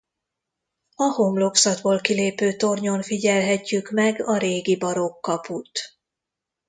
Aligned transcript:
A 0.95 1.03
homlokzatból 1.03 1.99
kilépő 2.01 2.55
tornyon 2.55 3.01
figyelhetjük 3.01 3.89
meg 3.91 4.21
a 4.23 4.37
régi 4.37 4.77
barokk 4.77 5.21
kaput. 5.21 5.99